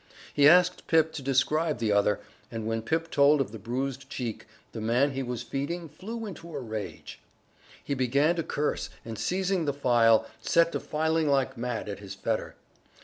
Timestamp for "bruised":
3.59-4.09